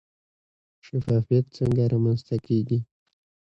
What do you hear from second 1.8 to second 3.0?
رامنځته کیږي؟